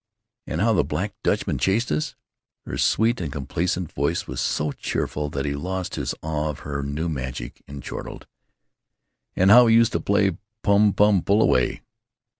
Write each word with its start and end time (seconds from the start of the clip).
"And 0.47 0.61
how 0.61 0.73
the 0.73 0.83
Black 0.83 1.13
Dutchman 1.21 1.59
chassssed 1.59 1.91
us!" 1.91 2.15
Her 2.65 2.75
sweet 2.75 3.21
and 3.21 3.31
complacent 3.31 3.91
voice 3.91 4.25
was 4.25 4.41
so 4.41 4.71
cheerful 4.71 5.29
that 5.29 5.45
he 5.45 5.53
lost 5.53 5.93
his 5.93 6.15
awe 6.23 6.49
of 6.49 6.61
her 6.61 6.81
new 6.81 7.07
magic 7.07 7.61
and 7.67 7.83
chortled: 7.83 8.25
"And 9.35 9.51
how 9.51 9.65
we 9.65 9.75
used 9.75 9.91
to 9.91 9.99
play 9.99 10.39
pum 10.63 10.93
pum 10.93 11.21
pull 11.21 11.39
away." 11.39 11.83